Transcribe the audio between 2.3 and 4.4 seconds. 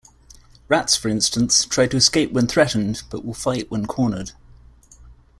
when threatened, but will fight when cornered.